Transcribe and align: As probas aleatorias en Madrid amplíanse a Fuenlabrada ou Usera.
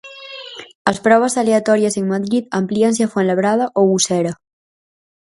As 0.91 0.97
probas 1.05 1.33
aleatorias 1.41 1.95
en 1.99 2.05
Madrid 2.13 2.43
amplíanse 2.59 3.01
a 3.03 3.11
Fuenlabrada 3.13 3.65
ou 3.79 3.85
Usera. 3.97 4.33